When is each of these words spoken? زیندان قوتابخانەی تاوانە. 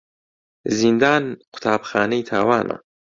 زیندان 0.77 1.23
قوتابخانەی 1.51 2.27
تاوانە. 2.29 2.77